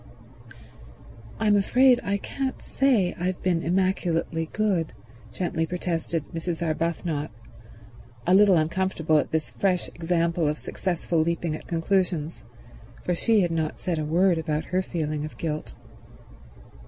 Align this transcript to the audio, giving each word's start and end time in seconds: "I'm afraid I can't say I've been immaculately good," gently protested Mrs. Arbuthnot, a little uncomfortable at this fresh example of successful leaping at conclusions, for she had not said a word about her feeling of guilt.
"I'm 1.39 1.55
afraid 1.55 1.99
I 2.03 2.17
can't 2.17 2.59
say 2.59 3.13
I've 3.19 3.39
been 3.43 3.61
immaculately 3.61 4.47
good," 4.51 4.93
gently 5.31 5.67
protested 5.67 6.25
Mrs. 6.33 6.63
Arbuthnot, 6.65 7.29
a 8.25 8.33
little 8.33 8.57
uncomfortable 8.57 9.19
at 9.19 9.29
this 9.29 9.51
fresh 9.51 9.89
example 9.89 10.47
of 10.47 10.57
successful 10.57 11.19
leaping 11.19 11.53
at 11.55 11.67
conclusions, 11.67 12.45
for 13.03 13.13
she 13.13 13.41
had 13.41 13.51
not 13.51 13.77
said 13.77 13.99
a 13.99 14.03
word 14.05 14.39
about 14.39 14.65
her 14.73 14.81
feeling 14.81 15.23
of 15.23 15.37
guilt. 15.37 15.75